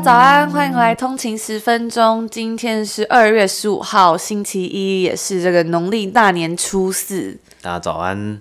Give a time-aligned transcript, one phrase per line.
[0.00, 2.28] 早安，欢迎回来通勤十分钟。
[2.28, 7.36] 今天是二月十五号，星期一，也是这个农历大年初四。
[7.60, 8.40] 大家早安。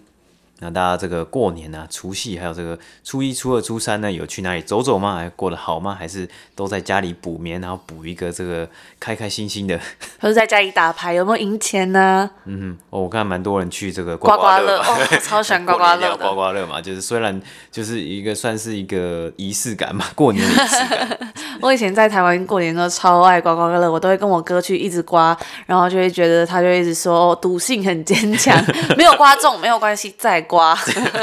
[0.60, 5.16] 那大家这个过年啊，除夕还有这个初一、初二、初三呢，有去哪里走走吗？
[5.16, 5.96] 还过得好吗？
[5.98, 8.68] 还是都在家里补眠，然后补一个这个
[9.00, 9.80] 开开心心的？
[10.20, 12.30] 或者在家里打牌，有没有赢钱呢？
[12.46, 17.40] 嗯，哦，我看蛮多人去这个刮刮乐，刮刮乐哦， 超喜欢刮刮乐刮刮乐嘛，就是虽然
[17.72, 21.20] 就是一个算是一个仪式感嘛，过年的仪式感。
[21.62, 28.56] 我以前在台湾过年都超爱刮刮乐，我都会跟我哥去一直刮，然后就会觉得他就一直说哦，赌性很坚强，
[28.96, 30.76] 没有刮中没有关系，再刮，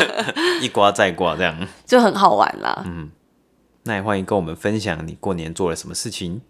[0.61, 2.85] 一刮再刮，这样就很好玩啦。
[2.87, 3.11] 嗯，
[3.85, 6.41] 那也欢迎跟我们分享你过年做了什么事情。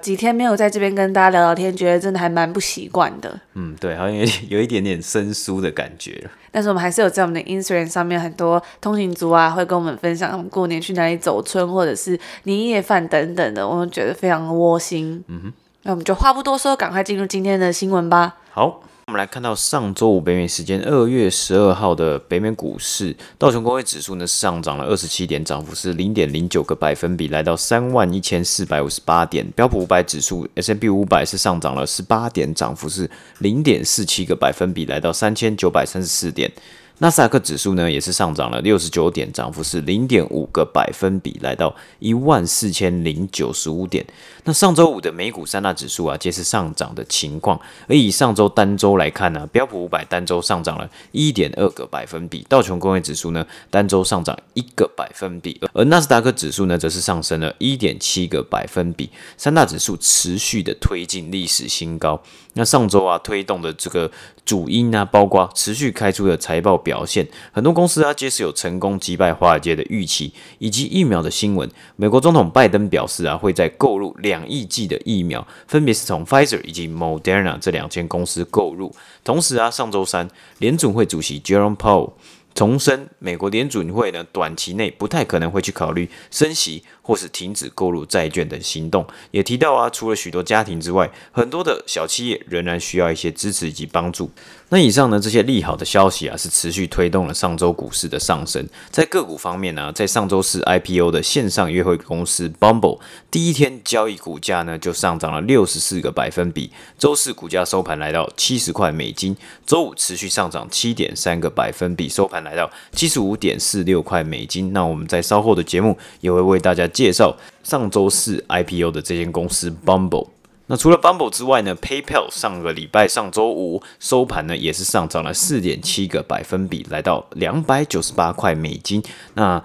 [0.00, 3.40] 几天没有在这边跟大家聊聊天，觉得真的还蛮不习惯的。
[3.54, 6.30] 嗯，对，好像有 有一点点生疏的感觉。
[6.52, 15.22] 但是我们还是有在我们的 Instagram 上面很多通勤族啊，会跟我们分享他们过年去哪里走村，或者是年夜饭等等的，我们觉得非常窝心。
[15.26, 18.36] 嗯哼，那我们就话不多说，赶快进入今天的新闻吧。
[18.52, 18.80] 好。
[19.08, 29.50] 我们来看到上周五北美时间二月十二号的北美股市，道琼工业指数呢上涨了二十七点，涨幅是零点零九个百分比，来到三万一千四百五十八点。
[29.52, 36.52] 标普五百指数 S&P 五百是上涨了十八点，涨幅是零点四七个百分比，来到三千九百三十四点。
[37.00, 44.04] 纳斯达克指数呢也是上涨了六十九点，涨幅是零点五个百分比，来到一万四千零九十五点。
[44.42, 47.60] 那上周五的美股三大指数啊，皆是上涨的情况。
[47.86, 59.08] 而以上周单周来看呢、啊，标普五百单周上涨了一点二个百分比，道琼工业指数呢单周上涨一个百分比，而纳斯达克指数呢则是上升了一点七个百分比。
[59.36, 62.20] 三大指数持续的推进历史新高。
[62.58, 64.10] 那上周啊推动的这个
[64.44, 71.70] 主因啊，包括持续开出的财报表现，很多公司啊皆是有成功击败华尔街的预期，以及疫苗的新闻。
[71.94, 78.92] 美国总统拜登表示啊，会在购入两亿剂的疫苗，分别是从 Pfizer 以及 Moderna 这两间公司购入。
[79.22, 82.14] 同时啊，上周三联准会主席 Jerome Powell
[82.54, 86.82] 重申，美国联准会呢短期内不太可能会去考虑升息。
[87.08, 94.30] 或是停止购入债券的行动，也提到啊，除了许多家庭之外，很多的小企业仍然需要一些支持以及帮助。
[94.68, 98.68] 那以上呢，这些利好的消息啊，是持续推动了上周股市的上升。
[98.90, 114.74] 在个股方面呢、在上周四 IPO 的线上约会公司 Bumble 第一天交易股价呢就上涨了六十四个百分比，周四股价收盘来到七十块美金，周五持续上涨七点三个百分比，收盘来到七十五点四六块美金。
[114.74, 116.86] 那我们在稍后的节目也会为大家。
[116.98, 120.26] 介绍上周四 IPO 的这间公司 Bumble。
[120.66, 129.00] 那除了 Bumble 之外呢，PayPal 上个礼拜上周五收盘呢，也是上涨了四点七个百分比，来到两百九十八块美金。
[129.34, 129.62] 那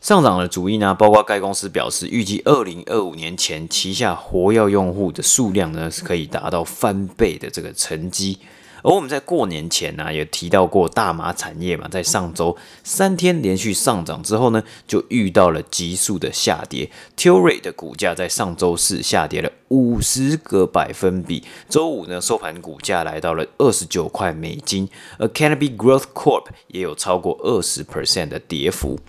[0.00, 8.38] 上涨的主因呢，包括该公司表示，预计二零二五年前旗下活跃用户的数量呢，是可以达到翻倍的这个成绩。
[8.84, 16.90] 而我们在过年前呢、也提到过大麻产业嘛，在上周三天连续上涨之后呢，就遇到了急速的下跌。
[17.16, 24.86] Tilray 的股价在上周四下跌了五十个百分比，周五呢收盘股价来到了二十九块美金，
[25.18, 29.00] 而 Canopy Growth Corp 也有超过二十 percent 的跌幅，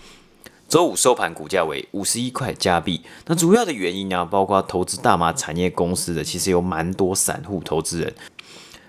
[0.70, 3.02] 周五收盘股价为五十一块加币。
[3.26, 8.16] 那主要的原因呢、啊，包括投资大麻产业公司的，其实有蛮多散户投资人。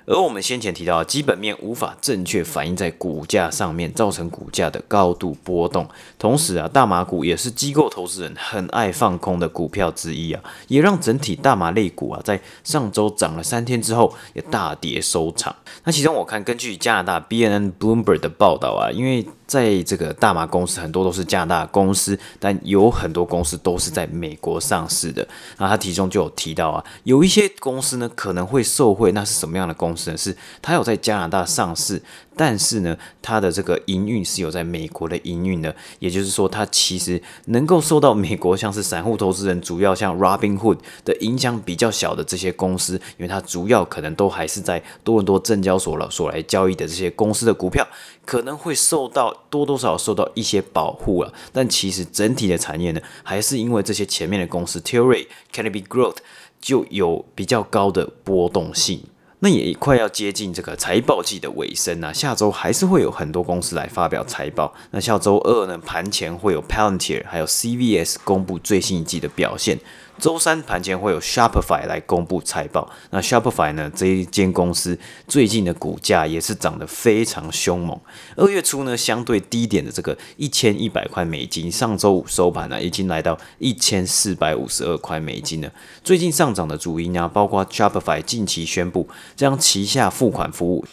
[0.06, 5.88] 而我们先前提到，基本面无法正确反映在股价上面，造成股价的高度波动。
[6.16, 15.54] 同时啊，大麻股也是机构投资人很爱放空的股票之一啊，也让整体大麻类股啊，在上周涨了三天之后，也大跌收场。
[15.82, 25.26] 那其中我看，根据加拿大 BNN Bloomberg 的报道啊，因为在这个大麻公司很多都是加拿大公司，但有很多公司都是在美国上市的。
[25.58, 30.16] 那他其中就有提到啊，有一些公司呢可能会受贿，那是什么样的公司呢？
[30.16, 32.02] 是它有在加拿大上市。
[32.38, 47.88] 但是呢，它的这个营运是有在美国的营运的，也就是说，它其实能够受到美国像是散户投资人，主要像 Robinhood 的影响比较小的这些公司，因为它主要可能都还是在多伦多证交所了所来交易的这些公司的股票，
[48.26, 51.32] 可能会受到多多少少受到一些保护了。
[51.52, 56.16] 但其实整体的产业呢，还是因为这些前面的公司 Tilray、Canopy Growth
[56.60, 59.04] 就有比较高的波动性。
[59.40, 64.74] 那也快要接近这个财报季的尾声啊，下周还是会有很多公司来发表财报。
[64.90, 69.78] 那下周二呢，盘前会有 Palantir 还有 CVS 公布最新一季的表现。
[70.18, 72.90] 周三盘前会有 Shopify 来公布财报。
[73.10, 74.98] 那 Shopify 呢，这一间公司
[75.28, 77.98] 最近的股价也是涨得非常凶猛。
[78.36, 85.70] 二月初呢，相对低点的这个一千一百块美金，上周五收盘呢，已经来到一千四百五十二块美金了。
[86.02, 90.84] 最近上涨的主因啊，包括 Shopify 近期宣布将旗下付款服务。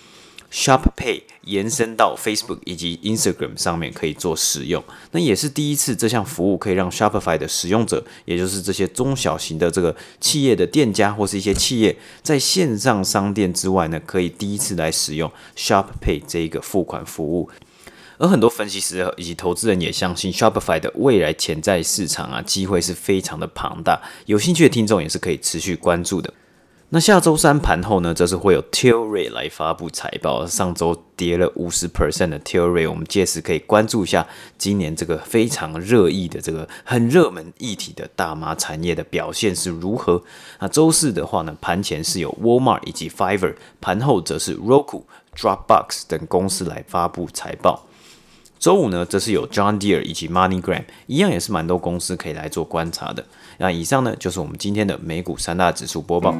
[0.54, 17.50] Shop Pay 延伸到 Facebook 以及 Instagram 上面可以做使用，那也是第一次这项服务可以让 Shopify 的使用者，也就是这些中小型的这个企业的店家或是一些企业，在线上商店之外呢，可以第一次来使用 Shop Pay 这一个付款服务。
[18.20, 26.32] 而很多分析师以及投资人也相信 Shopify 的未来潜在市场啊，机会是非常的庞大，有兴趣的听众也是可以持续关注的。
[26.94, 30.45] 那下周三盘后呢，则是会有 Tilray 来发布财报。
[30.45, 34.28] 上周跌了五十 percent 的 Tilray，我们届时可以关注一下
[34.60, 40.22] 今年这个非常热议的这个很热门议题的大麻产业的表现是如何。
[40.60, 45.01] 那周四的话呢，盘前是有 Walmart 以及 Fiverr，盘后则是 Roku、
[45.36, 47.88] Dropbox 等公司来发布财报。
[48.60, 53.25] 周五呢，则是有 John Deere 以及 MoneyGram，一样也是蛮多公司可以来做观察的。
[53.57, 56.36] 那以上呢，就是我们今天的美股三大指数播报。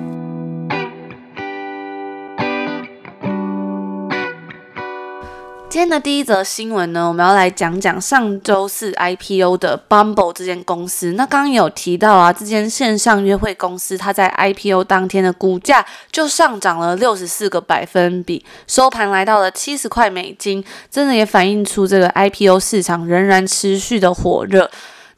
[5.74, 11.14] 今天的第一则新闻呢，我们要来讲讲上周四 IPO 的 Bumble 这间公司。
[11.14, 24.70] 那刚刚有提到啊，这间线上约会公司，它在 IPO 当天的股价就上涨了六十四个百分比，收盘来到了七十块美金，真的也反映出这个 IPO 市场仍然持续的火热。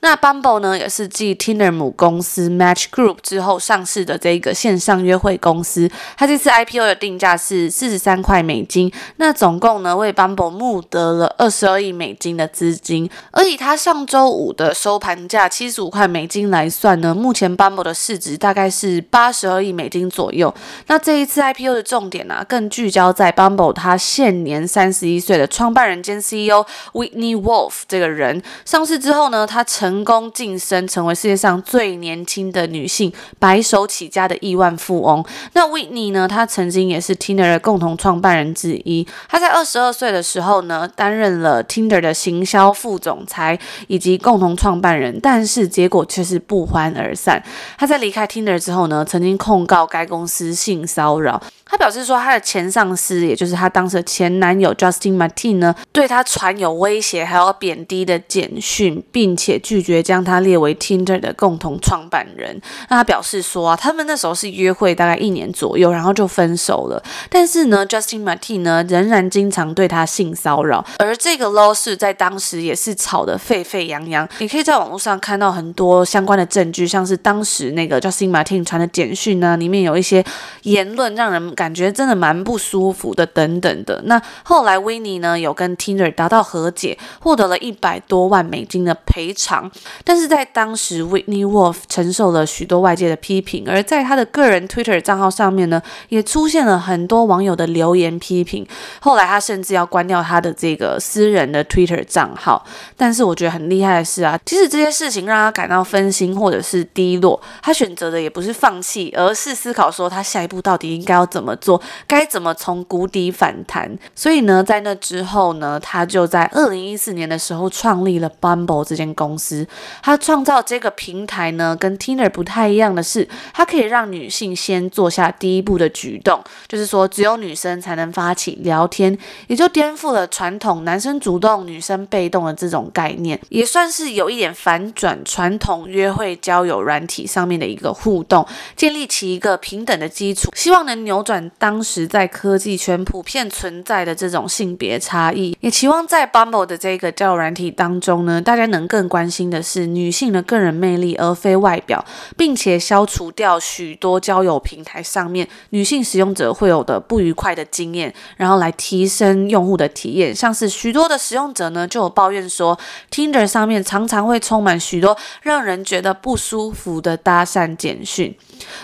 [0.02, 5.90] 那 Bumble 呢，也是继 Tinder 母公司 Match Group 之后上市的这个线上约会公司。
[6.16, 13.10] 它这次 IPO 的定价是四十三块美金，那总共呢为 Bumble 募得了二十二亿美金的资金。
[13.32, 20.54] 而以它上周五的收盘价七十五块美金来算呢，目前 Bumble 的市值大概是八十二亿美金左右。
[20.88, 28.44] 那这一次 IPO 的重点呢、更聚焦在 Bumble 它现年三十一岁的创办人兼 CEO Whitney Wolf 这个人。
[28.64, 35.24] 上市之后呢，他成成功晋升成为世界上最年轻的女性，白手起家的亿万富翁。
[35.54, 36.28] 那 Whitney 呢？
[36.28, 39.06] 她曾经也是 Tinder 的共同创办人之一。
[39.30, 47.44] 她在二十二岁的时候呢，担任了 Tinder 的行销副总裁以及共同创办人，但是结果却是不欢而散。
[47.78, 51.40] 她在离开 Tinder 之后呢，曾经控告该公司性骚扰。
[51.68, 62.62] 他表示说，他的前上司，也就是他当时的前男友 Justin Martin 呢，对他传有威胁还有贬低的简讯，并且拒绝将他列为 Tinder 的共同创办人。
[62.90, 67.02] 那他表示说啊，他们那时候是约会大概一年左右，然后就分手了。
[67.32, 70.86] 但是呢，Justin Martin 呢，仍然经常对他性骚扰。
[71.00, 74.30] 而这个 low 是在当时也是吵得沸沸扬扬。
[74.38, 80.24] 你可以在网络上看到很多相关的证据，像是当时那个 Justin Martin 传的简讯呢，里面有一些
[80.62, 81.55] 言论让人。
[81.56, 84.02] 感觉真的蛮不舒服的，等等的。
[84.06, 89.72] 那后来维尼呢，有跟 Tinder 达到和解，获得了一百多万美金的赔偿。
[90.04, 98.68] 但是在当时，Whitney Wolf 承受了许多外界的批评，而在他的个人 Twitter 账号上面呢，也出现了很多网友的留言批评。
[99.00, 102.66] 后来他甚至要关掉他的这个私人的 Twitter 账号。
[102.98, 111.45] 但是我觉得很厉害的是啊，即使这些事情让他感到分心或者是低落，他选择的也不是放弃，而是思考说他下一步到底应该要怎么。
[111.46, 111.80] 怎么做？
[112.08, 113.96] 该怎么从谷底反弹？
[114.16, 119.68] 所以呢，在那之后呢，他就在二零一四年的时候创立了 Bumble 这间公司。
[120.02, 138.44] 他创造这个平台呢，跟 Tinder 不太一样的是，它可以让女性先做下第一步的举动，就是说只有女生才能发起聊天，也就颠覆了传统男生主动、女生被动的这种概念，也算是有一点反转传统约会交友软体上面的一个互动，
[138.76, 141.35] 建立起一个平等的基础，希望能扭转。
[141.58, 152.04] 当时在科技圈普遍存在的这种性别差异，也期望在 Bumble 的这个交友软体当中呢，大家能更关心的是女性的个人魅力，而非外表，
[152.38, 160.36] 并且消除掉许多交友平台上面女性使用者会有的不愉快的经验，然后来提升用户的体验。
[160.36, 162.78] 像是许多的使用者呢，就有抱怨说
[163.12, 168.36] ，Tinder 上面常常会充满许多让人觉得不舒服的搭讪简讯。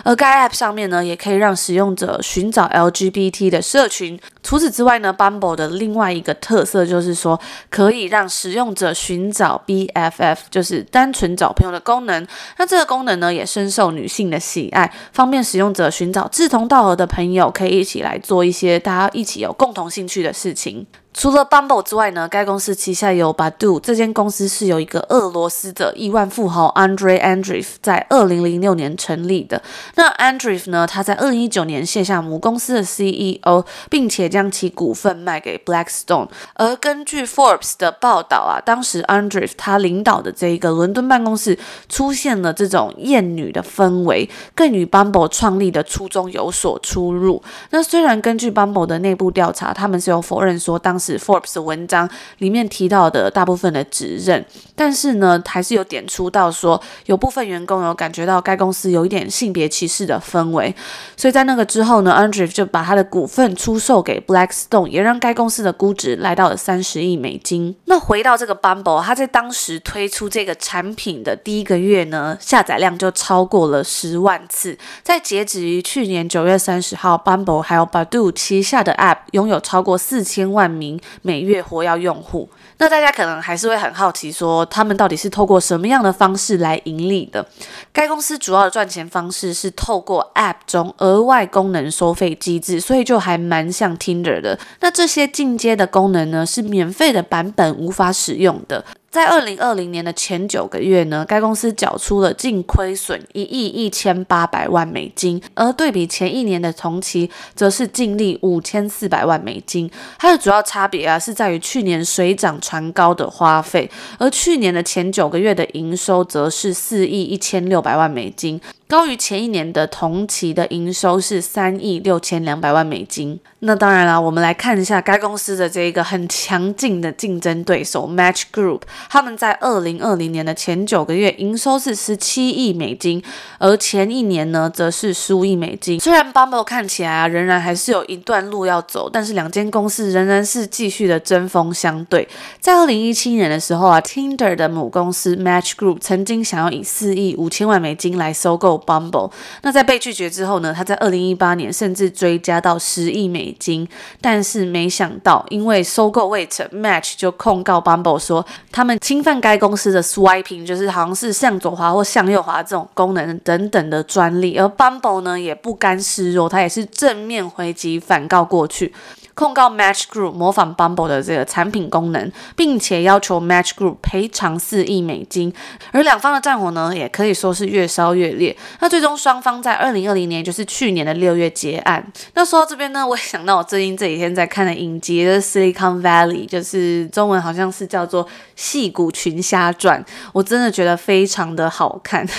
[0.04, 4.20] 而该 App 上面呢，也可以让使用者寻找 LGBT 的社群。
[4.42, 12.26] 除此之外呢，Bumble 的另外一个特色就是说，可以让使用者寻找 BFF，就是单纯找朋友的功能。
[12.58, 20.88] 那这个功能呢，也深受女性的喜爱，方便使用者寻找志同道合的朋友，可以一起来做一些大家一起有共同兴趣的事情。
[21.14, 23.80] 除了 Bumble 之外呢，该公司旗下有 Badu。
[23.80, 29.62] 这间公司是由一个俄罗斯的亿万富豪 Andrei Andreev 在二零零六年成立的。
[29.96, 36.30] 那 Andreev 呢，他在二零一九年卸下母公司的 CEO，并且将其股份卖给 Blackstone。
[36.54, 47.44] 而根据 Forbes 的报道啊，当时 Andreev 他领导的这一个伦敦办公室出现了这种厌女的氛围，更与 Bumble 创立的初衷有所出入。
[47.72, 60.76] 那虽然根据 Bumble 的内部调查，他们是有否认说当是 Forbes 的文章里面提到的大部分的指认，但是呢，还是有点出到说，有部分员工有感觉到该公司有一点性别歧视的氛围，
[61.18, 67.76] 所以在那个之后呢，Andreev 就把他的股份出售给 Blackstone，也让该公司的估值来到了三十亿美金。
[67.86, 74.78] 那回到这个 Bumble，他在当时推出这个产品的第一个月呢，下载量就超过了十万次。
[75.02, 80.91] 在截止于去年九月三十号，Bumble 还有 Badoo 旗下的 App 拥有超过四千万名。
[81.22, 87.46] 每月活跃用户，那大家可能还是会很好奇，说他们到底是透过什么样的方式来盈利的？
[87.94, 94.58] 该公司主要的赚钱方式是透过 App 中额外功能收费机制，所以就还蛮像 Tinder 的。
[94.80, 98.84] 那这些进阶的功能呢，是免费的版本无法使用的。
[99.12, 109.92] 在二零二零年的前九个月呢，该公司缴出了净亏损一亿一千八百万美金，而对比前一年的同期，则是净利五千四百万美金。
[110.18, 118.62] 它的主要差别啊，是在于去年水涨船高的花费，而去年的前九个月的营收则是四亿一千六百万美金。
[118.92, 123.40] 高于前一年的同期的营收是三亿六千两百万美金。
[123.60, 133.24] 那当然啦，我们来看一下该公司的这一个很强劲的竞争对手 Match Group，他们在二零二零年的前九个月营收是十七亿美金，
[133.60, 135.98] 而前一年呢则是十五亿美金。
[136.02, 142.28] 虽然 Bumble 看起来啊仍然还是有一段路要走，但是两间公司仍然是继续的针锋相对。
[142.60, 148.81] 在二零一七年的时候啊，Tinder 的母公司 Match Group 曾经想要以四亿五千万美金来收购。
[148.86, 153.88] Bumble，那在被拒绝之后呢，他在二零一八年甚至追加到十亿美金，
[154.20, 168.94] 但是没想到因为收购未成，Match 就控告 Bumble 说他们侵犯该公司的 Swiping，就是好像是向左滑或向右滑这种功能等等的专利，而 Bumble 呢也不甘示弱，他也是正面回击反告过去。
[169.34, 175.52] 控告 Match Group 模仿 Bumble 的这个产品功能，并且要求 Match Group 赔偿四亿美金。
[175.94, 178.56] 而两方的战火呢，也可以说是越烧越烈。
[178.80, 182.04] 那最终双方在二零二零年，就是去年的六月结案。
[182.34, 188.26] 那说到这边呢，我也想到我最近这几天在看的影集的 Silicon Valley，就是中文好像是叫做
[188.56, 192.28] 《戏骨群侠传》，我真的觉得非常的好看。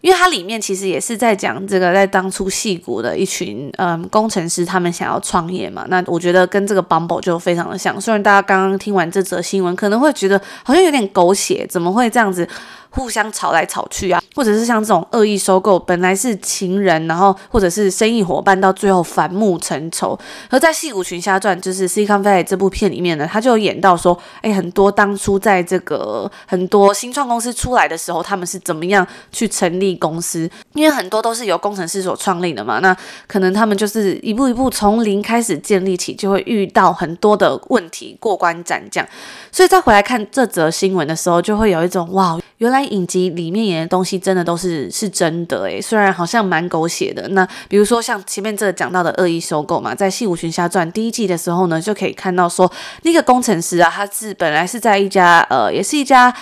[0.00, 5.84] 因为它里面其实也是在讲这个，在当初戏骨的一群嗯工程师，他们想要创业嘛。
[5.88, 8.00] 那我觉得跟这个 Bumble 就非常的像。
[8.00, 12.48] 虽然大家刚刚听完这则新闻，可能会觉得好像有点狗血，怎么会这样子？
[12.90, 20.18] 互相吵来吵去啊，或者是像这种恶意收购，本来是情人，然后或者是生意伙伴，到最后反目成仇。
[20.50, 30.50] 而在《矽谷群侠传》就是 Silicon Valley 这部片里面呢，他就演到说，哎，很多当初在这个很多新创公司出来的时候，他们是怎么样去成立公司？
[30.74, 32.96] 因为很多都是由工程师所创立的嘛，那
[33.28, 39.06] 可能他们就是一步一步从零开始建立起，就会遇到很多的问题，过关斩将。
[39.52, 42.79] 所以再回来看这则新闻的时候，就会有一种哇，原来。
[42.84, 47.26] 影集里面演的东西真的都是是真的诶，虽然好像蛮狗血的。
[47.28, 52.70] 那比如说像前面这个讲到的恶意收购嘛，在《矽谷群侠传》第一季的时候呢，就可以看到说
[53.02, 56.34] 那个工程师啊，他是本来是在一家呃，也是一家。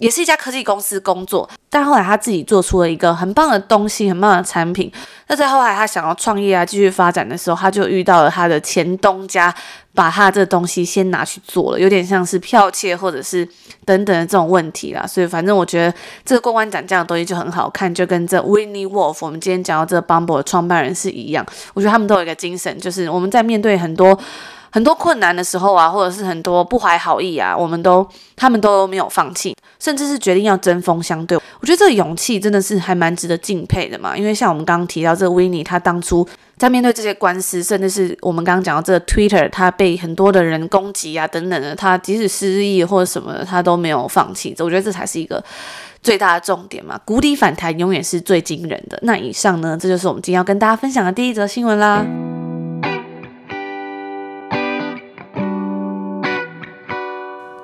[0.00, 4.90] 也是一家科技公司工作，但后来他自己做出了一个很棒的东西，很棒的产品。
[5.28, 9.54] 那在后来他想要创业啊，继续发展的时候，他就遇到了他的前东家，
[9.94, 13.46] 把他这东西先拿去做了，有点像是剽窃或者是
[13.84, 15.06] 等等的这种问题啦。
[15.06, 21.44] 所以反正我觉得这个过关斩将的东西就很好看，就跟这 Winnie Wolf 我们今天讲到这个 Bumble 的创办人是一样。
[21.74, 24.18] 我觉得他们都有一个精神，就是我们在面对很多。
[24.70, 31.36] 很多困难的时候啊，或者是很多不怀好意啊，我们都他们都没有放弃，甚至是决定要针锋相对。
[31.60, 34.16] 我觉得这个勇气真的是还蛮值得敬佩的嘛。
[34.16, 44.54] 因为像我们刚刚提到这个 Winnie，他当初在面对这些官司，甚至是我们刚刚讲到这个 Twitter，他被很多的人攻击啊等等的，他即使失忆或者什么的，他都没有放弃。
[44.60, 45.42] 我觉得这才是一个
[46.02, 46.98] 最大的重点嘛。
[47.04, 48.98] 谷底反弹永远是最惊人的。
[49.02, 52.29] 那以上呢，这就是我们今天要跟大家分享的第一则新闻啦。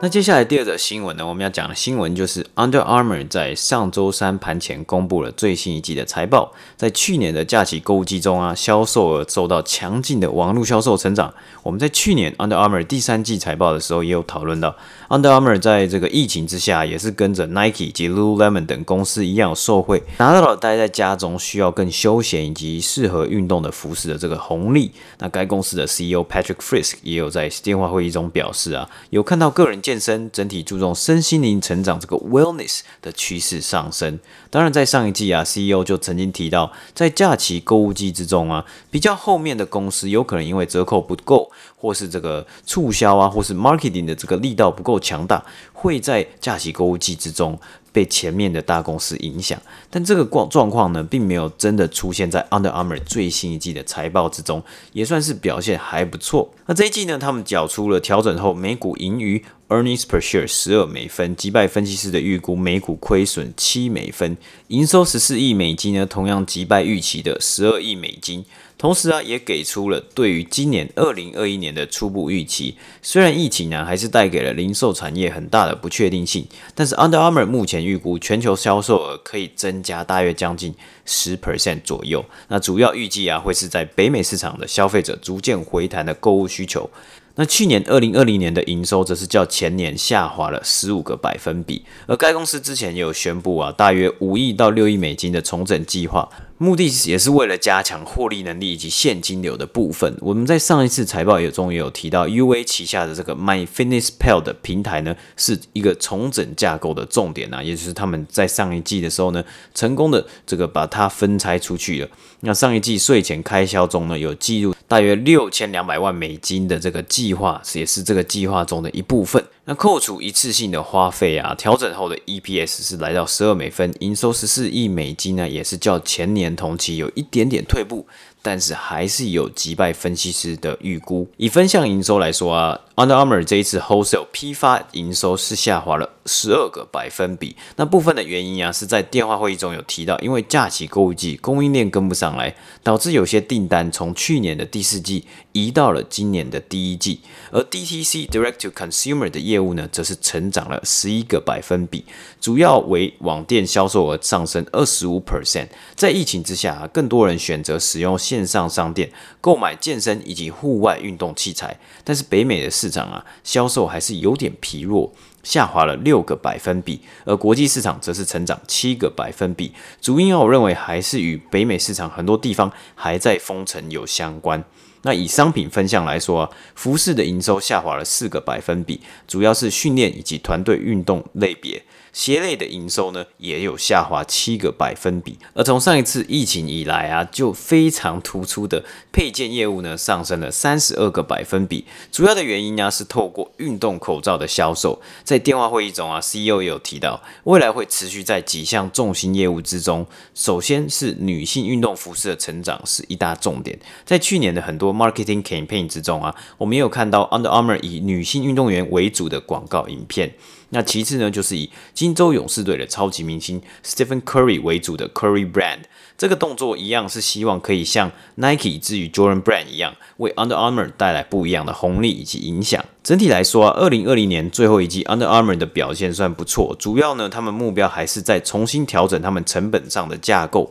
[0.07, 6.53] 那接下来第二则新闻呢，我们要讲的新闻就是 Under Armour 在上周三盘前公布了最新一季的财报。
[6.77, 11.35] 在去年的假期购物季中啊，销售额受到强劲的网络销售成长。
[11.65, 14.77] 我们在去年 Under Armour 第三季财报的时候也有讨论到
[15.09, 24.93] ，Under Armour 在这个疫情之下，也是跟着 Nike 及 Lululemon 等公司一样受惠，拿到了待在家中需要更休闲以及适合运动的服饰的这个红利。
[25.19, 29.83] 那该公司的 CEO Patrick Frisk 也有在电话会议中表示啊，有看到个人。
[29.87, 34.19] 健身整体注重身心灵成长这个 wellness 的趋势上升。
[34.51, 47.59] 当然，在上一季啊，CEO 就曾经提到，在假期购物季之中啊，比较后面的公司有可能因为折扣不够，或是这个促销啊，或是 marketing 的这个力道不够强大，会在假期购物季之中。
[47.93, 54.63] 被前面的大公司影响，但这个状状况呢，并没有真的出现在 Under Armour 最新一季的财报之中，
[54.93, 56.53] 也算是表现还不错。
[56.67, 64.37] 那这一季呢，他们缴出了调整后每股盈余 earnings per share 十二美分，击败分析师的预估每股亏损七美分，
[64.69, 68.45] 营收十四亿美金呢，同样击败预期的十二亿美金。
[68.79, 72.77] 同时啊，也给出了对于今年二零二一年的初步预期。
[73.01, 80.75] 虽然疫情呢还是带给了零售产业很大的不确定性，但是 Under Armour 目前预估全球销售额可以增加大约将近
[81.07, 82.23] 十 percent 左右。
[82.49, 86.91] 那主要预计啊会是在北美市场的消费者逐渐回弹的购物需求。
[87.37, 96.29] 那去年二零二零年的营收则是较前年下滑了十五个百分比，而该公司之前也有宣布啊，大约五亿到六亿美金的重整计划。
[96.59, 100.17] 目的也是为了加强获利能力以及现金流的部分。
[100.21, 109.45] 我们在上一次财报也中也有提到，UA 旗下的这个 MyFitnessPal 的平台呢，是一个重整架构的重点啊，也就是他们在上一季的时候呢，
[109.75, 112.09] 成功的这个把它分拆出去了。
[112.41, 119.45] 那上一季税前开销中呢，有记录大约六千两百万美金的这个计划，也是这个计划中的一部分。
[119.69, 128.07] 那扣除一次性的花费啊，调整后的 EPS 是来到十二美分，营收十四亿美金呢，也是较前年同期有一点点退步。
[128.47, 131.29] 但是还是有击败分析师的预估。
[131.37, 137.57] 以分项营收来说啊，Under Armour 这一次 Wholesale 批发营收是下滑了十二个百分比。
[137.75, 147.23] 那部分的原因啊，是在电话会议中有提到，因为假期购物季供应链跟不上来，导致有些订单从去年的第四季移到了今年的第一季。
[147.51, 152.05] 而 DTC Direct to Consumer 的业务呢，则是成长了十一个百分比，
[152.41, 155.67] 主要为网店销售额上升二十五 percent。
[155.97, 165.11] 在疫情之下啊，更多人选择使用线线上商店购买健身以及户外运动器材，但是北美的市场啊，销售还是有点疲弱，
[165.43, 169.73] 下滑了六个百分比，而国际市场则是成长七个百分比。
[170.03, 174.63] 主因，我认为还是与北美市场很多地方还在封城有相关。
[175.07, 181.85] 那以商品分项来说啊，服饰的营收下滑了四个百分比，主要是训练以及团队运动类别。
[182.13, 191.85] 鞋类的营收呢，也有下滑七个百分比，而从上一次疫情以来啊，就非常突出的配件业务呢，上升了三十二个百分比。
[192.11, 194.99] 主要的原因呢，是透过运动口罩的销售。
[195.25, 203.79] 在电话会议中啊，CEO 也有提到，未来会持续在几项重心业务之中，首先是女性运动服饰的成长是一大重点。
[204.07, 210.33] 在去年的很多 marketing campaign 之中啊，我们也有看到 Under Armour 以女性运动员为主的广告影片。
[210.71, 215.83] 那其次呢，就是以金州勇士队的超级明星 Stephen Curry 为主的 Curry Brand，
[216.19, 222.85] 这个动作一样是希望可以像 Nike 之于 Jordan Brand 一样，为 Under Armour 带来不一样的红利以及影响。
[223.05, 230.69] 整体来说啊，二零二零年最后一季 Under Armour 的表现算不错，主要呢，他们目标还是在重新调整他们成本上的架构。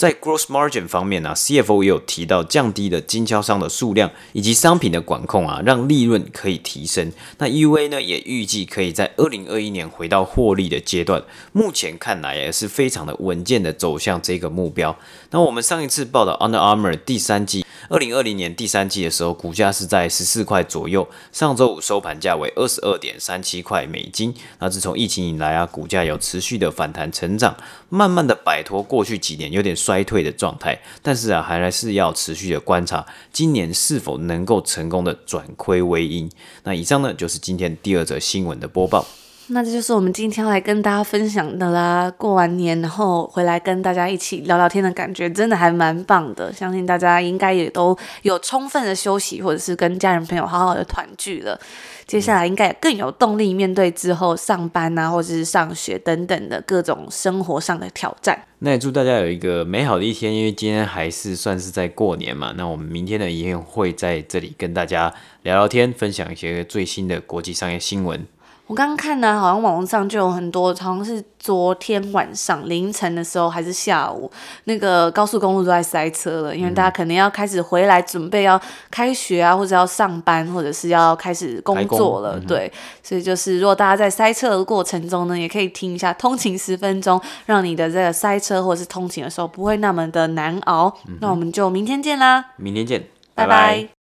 [0.00, 7.12] 在 gross margin 方面呢、，CFO 也有提到降低的经销商的数量以及商品的管控啊，让利润可以提升。
[7.36, 11.22] 那 UA 呢也预计可以在二零二一年回到获利的阶段。
[11.52, 14.96] 目前看来也是非常的稳健的走向这个目标。
[15.32, 21.06] 那我们上一次报道 Under Armour 第三季，二零二零年第三季的时候，股价是在十四块左右。
[21.30, 24.34] 上周五收盘价为二十二点三七块美金。
[24.60, 27.54] 那自从疫情以来啊，股价有持续的反弹成长，
[27.90, 30.00] 慢慢的摆脱过去几年有点衰。
[30.10, 36.28] 退的状态，但是啊，还是要持续的观察今年是否能够成功的转亏为盈。
[36.64, 39.06] 那以上呢，就是今天第二则新闻的播报。
[39.52, 42.08] 那这就是我们今天要来跟大家分享的啦。
[42.16, 46.52] 过完年然后回来跟大家一起聊聊天的感觉，真的还蛮棒的。
[46.52, 51.58] 相信大家应该也都有充分的休息，或者是跟家人朋友好好的团聚了。
[52.06, 58.40] 接下来应该更有动力面对之后上班啊，或者是上学等等的各种生活上的挑战。
[58.60, 62.54] 那也祝大家有一个美好的一天，因为今天还是算是在过年嘛。
[62.56, 68.24] 那我们明天呢，也会在这里跟大家聊聊天，分享一些最新的国际商业新闻。
[68.70, 74.30] 我刚刚看呢，好像网络上就有很多，好像是昨天晚上凌晨的时候，还是下午，
[74.62, 82.72] 那个高速公路都在塞车了，因为大家可能要开始回来，准备要开学啊，或者要上班，或者是要开始工作了，对。
[83.02, 90.96] 所以就是，如果大家在塞车的过程中呢，也可以听一下《通勤十分钟》，让你的这个塞车或者是通勤的时候不会那么的难熬。
[91.20, 92.44] 那我们就明天见啦！
[92.56, 93.04] 明天见，
[93.34, 93.99] 拜拜。